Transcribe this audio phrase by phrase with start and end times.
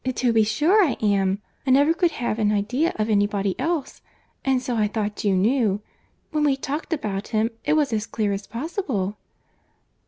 [0.03, 1.43] "To be sure I am.
[1.67, 5.83] I never could have an idea of any body else—and so I thought you knew.
[6.31, 9.17] When we talked about him, it was as clear as possible."